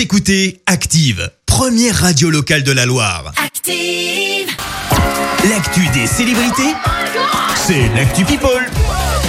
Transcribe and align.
Vous 0.00 0.04
écoutez 0.04 0.62
Active, 0.64 1.30
première 1.44 1.94
radio 1.94 2.30
locale 2.30 2.62
de 2.62 2.72
la 2.72 2.86
Loire. 2.86 3.34
Active. 3.36 4.48
L'actu 5.50 5.86
des 5.88 6.06
célébrités, 6.06 6.72
c'est 7.54 7.86
l'actu 7.94 8.24
People. 8.24 8.66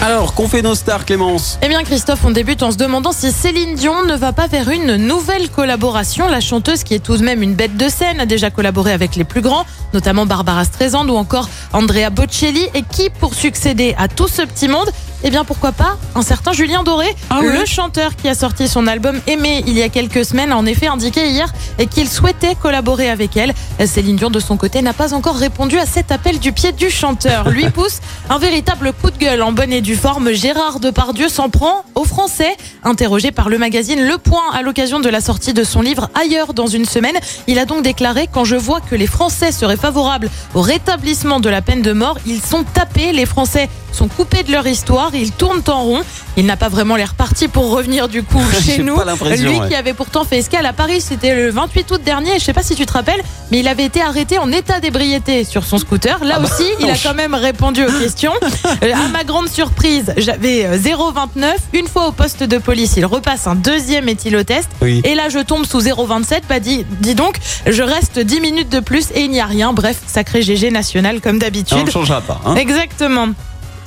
Alors, 0.02 0.34
qu'ont 0.34 0.48
fait 0.48 0.62
nos 0.62 0.74
stars, 0.74 1.04
Clémence? 1.04 1.60
Eh 1.62 1.68
bien 1.68 1.84
Christophe, 1.84 2.22
on 2.24 2.32
débute 2.32 2.64
en 2.64 2.72
se 2.72 2.78
demandant 2.78 3.12
si 3.12 3.34
Céline 3.34 3.76
Dion 3.76 4.06
ne 4.06 4.16
va 4.16 4.32
pas 4.32 4.48
vers 4.48 4.70
une 4.70 4.96
nouvelle 4.96 5.50
collaboration. 5.50 6.30
La 6.30 6.40
chanteuse, 6.40 6.86
qui 6.86 6.94
est 6.94 7.00
tout 7.04 7.18
de 7.18 7.24
même 7.24 7.44
une 7.44 7.54
bête 7.54 7.76
de 7.76 7.90
scène, 7.90 8.22
a 8.22 8.26
déjà 8.26 8.50
collaboré 8.50 8.94
avec 8.94 9.18
les 9.18 9.26
plus 9.26 9.42
grands, 9.42 9.66
notamment 9.94 10.26
Barbara 10.26 10.64
Streisand 10.64 11.06
ou 11.10 11.18
encore 11.18 11.50
Andrea 11.74 12.10
Bocelli. 12.12 12.66
Et 12.76 12.84
qui, 12.84 13.10
pour 13.10 13.34
succéder 13.34 13.94
à 13.98 14.08
tout 14.08 14.30
ce 14.30 14.44
petit 14.44 14.70
monde, 14.70 14.90
eh 15.24 15.30
bien 15.30 15.44
pourquoi 15.44 15.72
pas 15.72 15.98
un 16.16 16.22
certain 16.22 16.52
Julien 16.52 16.84
Doré, 16.84 17.16
Ah 17.30 17.40
oui 17.42 17.48
le 17.52 17.66
chanteur 17.66 18.16
qui 18.16 18.28
a 18.28 18.36
sorti 18.36 18.68
son 18.68 18.88
album 18.88 19.20
Aimé 19.28 19.64
il 19.68 19.78
y 19.78 19.84
a 19.84 19.90
quelques 19.90 20.26
semaines, 20.26 20.52
a 20.52 20.58
en 20.58 20.66
effet 20.66 20.88
indiqué 20.88 21.30
hier 21.30 21.52
qu'il 21.90 22.08
souhaitait 22.10 22.56
collaborer 22.56 23.10
avec 23.10 23.36
elle. 23.38 23.54
Céline 23.86 24.16
Dion 24.16 24.30
de 24.30 24.40
son 24.40 24.58
côté 24.58 24.82
n'a 24.82 24.94
pas 24.94 25.14
encore 25.14 25.36
répondu 25.36 25.78
à 25.78 25.86
cet 25.86 26.12
appel 26.12 26.40
du 26.40 26.52
pied 26.52 26.72
du 26.72 26.90
chanteur. 26.90 27.50
Lui 27.50 27.70
pousse 27.74 28.00
un 28.30 28.38
véritable 28.38 28.94
coup 28.94 29.12
de 29.12 29.18
gueule 29.18 29.42
en 29.42 29.52
bonne 29.52 29.74
et 29.74 29.82
due 29.82 29.96
forme. 29.96 30.32
Gérard 30.32 30.80
Depardieu 30.80 31.30
s'en 31.30 31.50
prend 31.50 31.84
aux 31.96 32.06
Français. 32.06 32.56
Interrogé 32.84 33.32
par 33.32 33.50
le 33.50 33.58
magazine 33.58 34.08
Le 34.08 34.18
Point 34.18 34.52
à 34.54 34.62
l'occasion 34.62 35.00
de 35.00 35.10
la 35.10 35.22
sortie 35.22 35.54
de 35.54 35.64
son 35.64 35.82
livre 35.82 36.10
Ailleurs 36.20 36.54
dans 36.54 36.68
une 36.68 36.86
semaine, 36.86 37.18
il 37.48 37.60
a 37.60 37.66
donc 37.66 37.84
déclaré 37.84 38.28
quand 38.32 38.46
je 38.46 38.56
vois 38.56 38.82
que 38.82 38.96
les 38.96 39.08
Français 39.08 39.52
seraient 39.52 39.78
favorables 39.78 40.30
au 40.54 40.62
rétablissement 40.62 41.40
de 41.40 41.50
la 41.50 41.62
peine 41.62 41.82
de 41.82 41.94
mort, 41.94 42.18
ils 42.26 42.42
sont 42.42 42.64
tapés. 42.64 43.12
Les 43.12 43.26
Français 43.26 43.70
sont 43.92 44.08
coupés 44.08 44.44
de 44.44 44.52
leur 44.52 44.68
histoire, 44.68 45.11
ils 45.20 45.32
tournent 45.32 45.62
en 45.68 45.84
rond. 45.84 46.02
Il 46.38 46.46
n'a 46.46 46.56
pas 46.58 46.70
vraiment 46.70 46.96
l'air 46.96 47.14
parti 47.14 47.48
pour 47.48 47.70
revenir 47.72 48.08
du 48.08 48.24
coup 48.24 48.42
chez 48.64 48.80
nous. 48.80 48.98
Lui 49.38 49.60
ouais. 49.60 49.68
qui 49.68 49.76
avait 49.76 49.94
pourtant 49.94 50.24
fait 50.24 50.38
escale 50.40 50.66
à 50.66 50.74
Paris, 50.74 51.02
c'était 51.02 51.36
le 51.36 51.50
28 51.52 51.92
août 51.92 52.02
dernier. 52.04 52.40
Je 52.40 52.44
sais 52.44 52.54
pas 52.54 52.64
si 52.64 52.76
tu 52.76 52.86
te 52.86 52.94
rappelles, 52.94 53.22
mais 53.52 53.60
il 53.60 53.68
avait 53.68 53.86
été 53.86 54.02
arrêté 54.02 54.38
en 54.38 54.52
état 54.52 54.80
d'ébriété 54.80 55.44
sur 55.44 55.64
son 55.64 55.78
scooter. 55.78 56.24
Là 56.24 56.36
Ah 56.38 56.40
bah, 56.40 56.50
aussi, 56.52 56.70
il 56.80 56.90
a 56.90 56.96
quand 56.98 57.14
même 57.14 57.34
répondu 57.34 57.86
aux 57.86 58.00
questions. 58.00 58.34
Euh, 58.84 58.94
à 58.94 59.10
ma 59.10 59.24
grande 59.24 59.50
surprise, 59.50 60.14
j'avais 60.18 60.66
euh, 60.66 60.78
0,29. 60.78 61.46
Une 61.74 61.88
fois 61.88 62.08
au 62.08 62.12
poste 62.12 62.42
de 62.44 62.58
police, 62.58 62.94
il 62.98 63.06
repasse 63.06 63.46
un 63.48 63.56
deuxième 63.56 64.08
éthylotest. 64.10 64.70
Oui. 64.82 65.02
Et 65.04 65.14
là, 65.14 65.30
je 65.30 65.40
tombe 65.40 65.66
sous 65.66 65.82
0,27. 65.82 66.42
Bah, 66.50 66.60
dis, 66.60 66.86
dis 67.00 67.16
donc, 67.16 67.36
je 67.68 67.84
reste 67.84 68.20
10 68.20 68.40
minutes 68.40 68.70
de 68.70 68.80
plus 68.80 69.12
et 69.14 69.22
il 69.22 69.32
n'y 69.32 69.40
a 69.42 69.46
rien. 69.46 69.74
Bref, 69.74 69.98
sacré 70.08 70.42
GG 70.42 70.72
national 70.72 71.22
comme 71.22 71.36
On 71.36 71.40
d'habitude. 71.40 71.86
ne 71.86 71.92
changera 71.92 72.22
pas. 72.22 72.42
Hein 72.46 72.56
Exactement. 72.56 73.30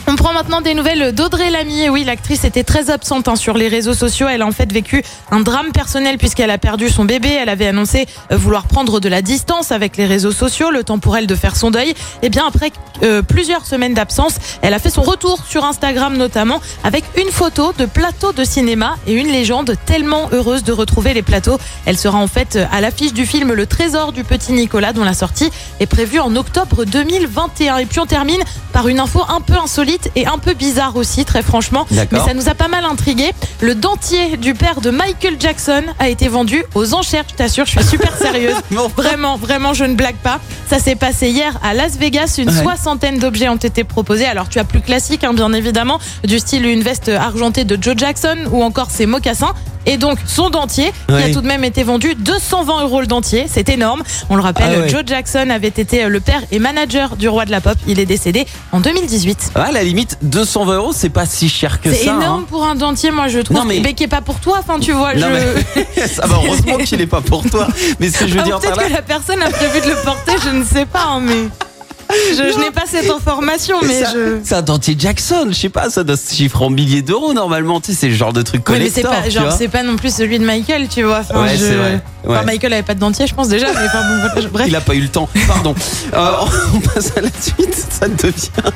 On 0.06 0.16
prend 0.16 0.34
maintenant 0.34 0.60
des 0.60 0.74
nouvelles 0.74 1.14
d'Audrey 1.14 1.50
Lamy. 1.50 1.84
Et 1.84 1.88
oui, 1.88 2.04
l'actrice 2.04 2.44
était 2.44 2.62
très 2.62 2.90
absente 2.90 3.26
hein, 3.26 3.36
sur 3.36 3.56
les 3.56 3.68
réseaux 3.68 3.94
sociaux. 3.94 4.28
Elle 4.28 4.42
a 4.42 4.46
en 4.46 4.52
fait 4.52 4.70
vécu 4.70 5.02
un 5.30 5.40
drame 5.40 5.72
personnel 5.72 6.18
puisqu'elle 6.18 6.50
a 6.50 6.58
perdu 6.58 6.90
son 6.90 7.06
bébé. 7.06 7.30
Elle 7.30 7.48
avait 7.48 7.66
annoncé 7.66 8.06
euh, 8.30 8.36
vouloir 8.36 8.64
prendre 8.64 9.00
de 9.00 9.08
la 9.08 9.22
distance 9.22 9.72
avec 9.72 9.96
les 9.96 10.04
réseaux 10.04 10.30
sociaux, 10.30 10.70
le 10.70 10.84
temps 10.84 10.98
pour 10.98 11.16
elle 11.16 11.26
de 11.26 11.34
faire 11.34 11.56
son 11.56 11.70
deuil. 11.70 11.94
Et 12.20 12.28
bien 12.28 12.44
après 12.46 12.70
euh, 13.02 13.22
plusieurs 13.22 13.64
semaines 13.64 13.94
d'absence, 13.94 14.34
elle 14.60 14.74
a 14.74 14.78
fait 14.78 14.90
son 14.90 15.02
retour 15.02 15.42
sur 15.48 15.64
Instagram 15.64 16.18
notamment 16.18 16.60
avec 16.84 17.04
une 17.16 17.30
photo 17.30 17.72
de 17.78 17.86
plateau 17.86 18.32
de 18.32 18.44
cinéma 18.44 18.96
et 19.06 19.14
une 19.14 19.28
légende 19.28 19.74
tellement 19.86 20.28
heureuse 20.32 20.64
de 20.64 20.72
retrouver 20.72 21.14
les 21.14 21.22
plateaux. 21.22 21.58
Elle 21.86 21.96
sera 21.96 22.18
en 22.18 22.26
fait 22.26 22.58
à 22.70 22.82
l'affiche 22.82 23.14
du 23.14 23.24
film 23.24 23.54
Le 23.54 23.66
Trésor 23.66 24.12
du 24.12 24.22
petit 24.22 24.52
Nicolas 24.52 24.92
dont 24.92 25.04
la 25.04 25.14
sortie 25.14 25.50
est 25.80 25.86
prévue 25.86 26.20
en 26.20 26.36
octobre 26.36 26.84
2021. 26.84 27.78
Et 27.78 27.86
puis 27.86 28.00
on 28.00 28.06
termine 28.06 28.42
par 28.72 28.88
une 28.88 29.00
info 29.00 29.22
un 29.28 29.40
peu 29.40 29.54
insolite 29.54 29.93
et 30.16 30.26
un 30.26 30.38
peu 30.38 30.54
bizarre 30.54 30.96
aussi, 30.96 31.24
très 31.24 31.42
franchement. 31.42 31.86
Mais 31.90 32.18
ça 32.24 32.34
nous 32.34 32.48
a 32.48 32.54
pas 32.54 32.68
mal 32.68 32.84
intrigué. 32.84 33.32
Le 33.60 33.74
dentier 33.74 34.36
du 34.36 34.54
père 34.54 34.80
de 34.80 34.90
Michael 34.90 35.36
Jackson 35.40 35.82
a 35.98 36.08
été 36.08 36.28
vendu 36.28 36.62
aux 36.74 36.94
enchères. 36.94 37.24
Je 37.30 37.34
t'assure, 37.34 37.64
je 37.66 37.70
suis 37.72 37.84
super 37.84 38.16
sérieuse. 38.16 38.54
Vraiment, 38.96 39.36
vraiment, 39.36 39.72
je 39.74 39.84
ne 39.84 39.94
blague 39.94 40.16
pas. 40.16 40.38
Ça 40.68 40.78
s'est 40.78 40.94
passé 40.96 41.28
hier 41.30 41.58
à 41.62 41.74
Las 41.74 41.96
Vegas. 41.96 42.34
Une 42.38 42.48
Ouais. 42.50 42.62
soixantaine 42.62 43.18
d'objets 43.18 43.48
ont 43.48 43.56
été 43.56 43.84
proposés. 43.84 44.24
Alors, 44.26 44.48
tu 44.48 44.58
as 44.58 44.64
plus 44.64 44.80
classique, 44.80 45.24
hein, 45.24 45.32
bien 45.34 45.52
évidemment, 45.52 45.98
du 46.24 46.38
style 46.38 46.66
une 46.66 46.82
veste 46.82 47.08
argentée 47.08 47.64
de 47.64 47.76
Joe 47.82 47.94
Jackson 47.96 48.36
ou 48.52 48.62
encore 48.62 48.90
ses 48.90 49.06
mocassins. 49.06 49.52
Et 49.86 49.96
donc, 49.96 50.18
son 50.26 50.50
dentier, 50.50 50.92
qui 51.08 51.14
a 51.14 51.30
tout 51.32 51.40
de 51.40 51.46
même 51.46 51.64
été 51.64 51.82
vendu 51.82 52.14
220 52.14 52.82
euros 52.84 53.00
le 53.00 53.06
dentier. 53.06 53.46
C'est 53.48 53.68
énorme. 53.68 54.02
On 54.30 54.36
le 54.36 54.42
rappelle, 54.42 54.72
Ah 54.76 54.80
ouais. 54.80 54.88
Joe 54.88 55.02
Jackson 55.06 55.50
avait 55.50 55.68
été 55.68 56.08
le 56.08 56.20
père 56.20 56.42
et 56.50 56.58
manager 56.58 57.16
du 57.16 57.28
roi 57.28 57.44
de 57.44 57.50
la 57.50 57.60
pop. 57.60 57.76
Il 57.86 58.00
est 58.00 58.06
décédé 58.06 58.46
en 58.72 58.80
2018. 58.80 59.52
Ah, 59.54 59.64
à 59.64 59.72
la 59.72 59.82
limite, 59.84 60.18
220 60.22 60.74
euros, 60.76 60.92
c'est 60.94 61.08
pas 61.10 61.26
si 61.26 61.48
cher 61.48 61.80
que 61.80 61.90
C'est 61.90 62.04
ça. 62.06 62.14
énorme 62.14 62.42
hein. 62.42 62.46
pour 62.48 62.64
un 62.64 62.74
dentier, 62.74 63.10
moi 63.10 63.28
je 63.28 63.40
trouve. 63.40 63.56
Non, 63.56 63.64
mais- 63.64 63.80
mais... 63.80 63.94
qui 63.94 64.04
est 64.04 64.08
pas 64.08 64.20
pour 64.22 64.40
toi, 64.40 64.58
enfin 64.60 64.78
tu 64.80 64.92
vois. 64.92 65.14
Non, 65.14 65.28
je... 65.28 65.80
mais 66.00 66.06
ça 66.08 66.26
va, 66.26 66.36
heureusement 66.44 66.76
qu'il 66.78 67.00
est 67.00 67.06
pas 67.06 67.20
pour 67.20 67.44
toi. 67.48 67.66
Mais 68.00 68.08
ce 68.10 68.18
que 68.18 68.26
je 68.26 68.34
veux 68.34 68.40
Ah, 68.40 68.44
dire 68.44 68.60
par 68.60 68.72
peut-être 68.72 68.88
que 68.88 68.92
la 68.92 69.02
personne 69.02 69.42
a 69.42 69.50
prévu 69.50 69.80
de 69.80 69.86
le 69.90 69.96
porter, 70.04 70.32
je 70.44 70.50
ne 70.50 70.64
sais 70.64 70.86
pas, 70.86 71.04
hein, 71.08 71.20
mais. 71.20 71.48
Je, 72.30 72.52
je 72.52 72.58
n'ai 72.58 72.70
pas 72.70 72.84
cette 72.90 73.10
information, 73.10 73.76
mais 73.82 74.02
ça- 74.02 74.12
je. 74.14 74.38
C'est 74.42 74.54
un 74.54 74.62
dentier 74.62 74.96
Jackson, 74.98 75.46
je 75.50 75.54
sais 75.54 75.68
pas, 75.68 75.90
ça 75.90 76.04
doit 76.04 76.16
se 76.16 76.34
chiffrer 76.34 76.64
en 76.64 76.70
milliers 76.70 77.02
d'euros 77.02 77.32
normalement, 77.34 77.80
tu 77.80 77.92
sais, 77.92 77.98
c'est 78.00 78.08
le 78.08 78.14
genre 78.14 78.32
de 78.32 78.42
truc 78.42 78.68
Oui, 78.68 78.76
mais 78.78 78.90
c'est 78.90 79.02
collector. 79.02 79.22
pas, 79.24 79.30
genre, 79.30 79.52
c'est 79.56 79.68
pas 79.68 79.82
non 79.82 79.96
plus 79.96 80.14
celui 80.14 80.38
de 80.38 80.44
Michael, 80.44 80.88
tu 80.88 81.02
vois. 81.02 81.20
Enfin, 81.20 81.42
Ouais, 81.42 81.56
je- 81.56 81.64
c'est 81.64 81.74
vrai. 81.74 82.02
Enfin. 82.26 82.42
Michael 82.44 82.72
avait 82.72 82.82
pas 82.82 82.94
de 82.94 83.00
dentier, 83.00 83.26
je 83.26 83.34
pense 83.34 83.48
déjà, 83.48 83.66
mais 83.72 83.86
enfin, 83.86 84.00
bon, 84.34 84.42
bref. 84.52 84.66
Il 84.68 84.76
a 84.76 84.80
pas 84.80 84.94
eu 84.94 85.00
le 85.00 85.08
temps, 85.08 85.28
pardon. 85.46 85.74
Euh, 86.14 86.30
on 86.74 86.80
passe 86.80 87.12
à 87.16 87.20
la 87.20 87.28
suite, 87.40 87.74
ça 87.90 88.08
devient. 88.08 88.72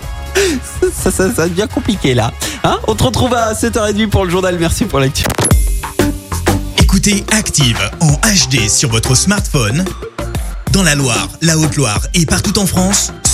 Ça, 0.94 1.10
ça, 1.10 1.34
ça 1.34 1.48
devient 1.48 1.66
compliqué 1.72 2.15
là. 2.15 2.32
Hein 2.62 2.78
on 2.86 2.94
te 2.94 3.03
retrouve 3.03 3.34
à 3.34 3.54
7h30 3.54 4.09
pour 4.09 4.25
le 4.25 4.30
journal. 4.30 4.56
Merci 4.60 4.84
pour 4.84 5.00
l'actu. 5.00 5.25
Écoutez 6.80 7.25
Active 7.32 7.78
en 8.00 8.12
HD 8.12 8.69
sur 8.69 8.88
votre 8.91 9.15
smartphone, 9.15 9.84
dans 10.72 10.82
la 10.82 10.94
Loire, 10.94 11.28
la 11.42 11.56
Haute-Loire 11.59 12.00
et 12.15 12.25
partout 12.26 12.59
en 12.59 12.66
France, 12.66 13.12